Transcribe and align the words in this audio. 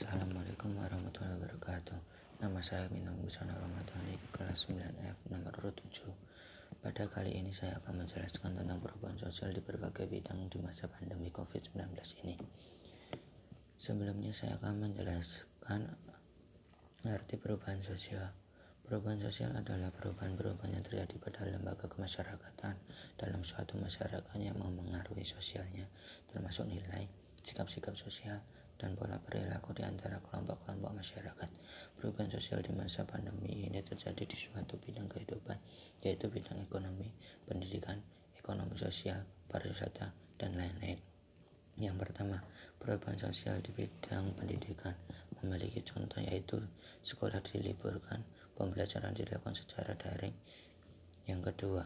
Assalamualaikum 0.00 0.80
warahmatullahi 0.80 1.36
wabarakatuh. 1.44 1.98
Nama 2.40 2.56
saya 2.64 2.88
Bintang 2.88 3.20
Busana 3.20 3.52
Ramadhani, 3.52 4.16
kelas 4.32 4.64
9F, 4.72 5.28
nomor 5.28 5.52
urut 5.60 5.76
7. 5.76 6.08
Pada 6.80 7.04
kali 7.04 7.36
ini 7.36 7.52
saya 7.52 7.76
akan 7.84 8.08
menjelaskan 8.08 8.56
tentang 8.56 8.80
perubahan 8.80 9.20
sosial 9.20 9.52
di 9.52 9.60
berbagai 9.60 10.08
bidang 10.08 10.48
di 10.48 10.56
masa 10.64 10.88
pandemi 10.88 11.28
COVID-19 11.28 11.92
ini. 12.24 12.32
Sebelumnya 13.76 14.32
saya 14.40 14.56
akan 14.56 14.88
menjelaskan 14.88 15.92
arti 17.04 17.36
perubahan 17.36 17.84
sosial. 17.84 18.32
Perubahan 18.88 19.20
sosial 19.20 19.52
adalah 19.52 19.92
perubahan-perubahan 20.00 20.80
yang 20.80 20.84
terjadi 20.88 21.12
pada 21.20 21.44
lembaga 21.44 21.84
kemasyarakatan 21.92 22.72
dalam 23.20 23.44
suatu 23.44 23.76
masyarakat 23.76 24.32
yang 24.40 24.56
memengaruhi 24.56 25.28
sosialnya, 25.28 25.84
termasuk 26.32 26.64
nilai, 26.72 27.04
sikap-sikap 27.44 27.92
sosial, 28.00 28.40
dan 28.80 28.96
pola 28.96 29.20
perilaku 29.20 29.76
di 29.76 29.84
antara 29.84 30.16
kelompok-kelompok 30.24 31.04
masyarakat. 31.04 31.48
Perubahan 32.00 32.32
sosial 32.32 32.64
di 32.64 32.72
masa 32.72 33.04
pandemi 33.04 33.68
ini 33.68 33.84
terjadi 33.84 34.24
di 34.24 34.32
suatu 34.32 34.80
bidang 34.80 35.04
kehidupan, 35.12 35.60
yaitu 36.00 36.32
bidang 36.32 36.56
ekonomi, 36.64 37.12
pendidikan, 37.44 38.00
ekonomi 38.40 38.80
sosial, 38.80 39.20
pariwisata, 39.52 40.16
dan 40.40 40.56
lain-lain. 40.56 40.96
Yang 41.76 41.96
pertama, 42.00 42.40
perubahan 42.80 43.20
sosial 43.20 43.60
di 43.60 43.68
bidang 43.76 44.32
pendidikan 44.40 44.96
memiliki 45.44 45.84
contoh 45.84 46.24
yaitu 46.24 46.56
sekolah 47.04 47.44
diliburkan, 47.52 48.24
pembelajaran 48.56 49.12
dilakukan 49.12 49.52
secara 49.52 49.92
daring. 50.00 50.32
Yang 51.28 51.52
kedua, 51.52 51.84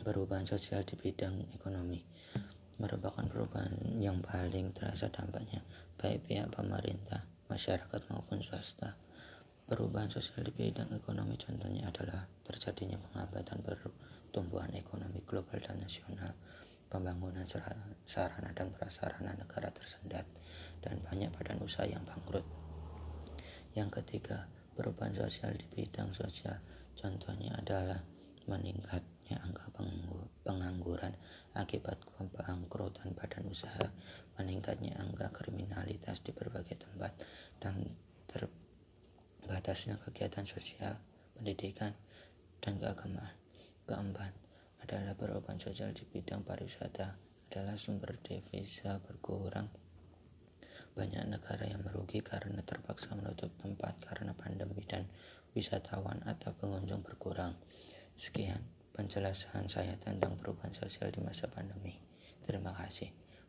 perubahan 0.00 0.48
sosial 0.48 0.84
di 0.88 0.96
bidang 0.96 1.44
ekonomi 1.52 2.15
merupakan 2.76 3.24
perubahan 3.24 3.72
yang 3.96 4.20
paling 4.20 4.72
terasa 4.76 5.08
dampaknya 5.08 5.64
baik 5.96 6.28
pihak 6.28 6.52
pemerintah, 6.52 7.24
masyarakat 7.48 8.00
maupun 8.12 8.44
swasta. 8.44 8.92
Perubahan 9.66 10.06
sosial 10.12 10.46
di 10.46 10.52
bidang 10.54 10.94
ekonomi 10.94 11.34
contohnya 11.40 11.90
adalah 11.90 12.22
terjadinya 12.46 13.00
penghambatan 13.02 13.58
pertumbuhan 13.66 14.70
ekonomi 14.76 15.24
global 15.26 15.58
dan 15.58 15.82
nasional, 15.82 16.36
pembangunan 16.86 17.42
sarana 18.06 18.50
dan 18.54 18.70
prasarana 18.70 19.34
negara 19.34 19.74
tersendat, 19.74 20.22
dan 20.84 21.02
banyak 21.02 21.34
badan 21.34 21.58
usaha 21.66 21.82
yang 21.82 22.04
bangkrut. 22.06 22.46
Yang 23.74 24.00
ketiga, 24.00 24.46
perubahan 24.78 25.18
sosial 25.18 25.56
di 25.58 25.66
bidang 25.72 26.14
sosial 26.14 26.62
contohnya 26.94 27.58
adalah 27.58 27.98
meningkatnya 28.46 29.42
angka 29.42 29.66
pengangguran 30.46 31.12
akibat 31.58 31.98
usaha, 33.48 33.90
meningkatnya 34.36 34.98
angka 35.00 35.32
kriminalitas 35.32 36.20
di 36.20 36.30
berbagai 36.34 36.76
tempat, 36.82 37.12
dan 37.62 37.94
terbatasnya 38.28 39.96
kegiatan 40.02 40.44
sosial, 40.44 40.98
pendidikan, 41.36 41.94
dan 42.60 42.76
keagamaan. 42.76 43.34
Keempat 43.86 44.32
adalah 44.82 45.14
perubahan 45.14 45.62
sosial 45.62 45.94
di 45.94 46.02
bidang 46.02 46.42
pariwisata 46.42 47.14
adalah 47.50 47.78
sumber 47.78 48.18
devisa 48.20 48.98
berkurang. 48.98 49.70
Banyak 50.96 51.28
negara 51.28 51.68
yang 51.68 51.84
merugi 51.84 52.24
karena 52.24 52.64
terpaksa 52.64 53.12
menutup 53.14 53.52
tempat 53.60 54.00
karena 54.02 54.32
pandemi 54.32 54.82
dan 54.88 55.06
wisatawan 55.52 56.24
atau 56.24 56.56
pengunjung 56.56 57.04
berkurang. 57.04 57.54
Sekian 58.16 58.64
penjelasan 58.96 59.68
saya 59.68 59.92
tentang 60.00 60.40
perubahan 60.40 60.72
sosial 60.72 61.12
di 61.12 61.20
masa 61.20 61.46
pandemi. 61.52 62.00
Terima 62.48 62.72
kasih. 62.72 63.25